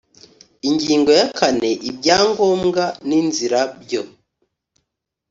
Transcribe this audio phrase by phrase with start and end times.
[0.69, 4.01] ingingo ya kane ibyangombwa n inzira byo